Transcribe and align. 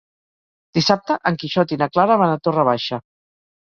Dissabte 0.77 1.19
en 1.33 1.39
Quixot 1.45 1.77
i 1.77 1.81
na 1.85 1.91
Clara 1.95 2.19
van 2.25 2.37
a 2.39 2.43
Torre 2.45 2.69
Baixa. 2.75 3.05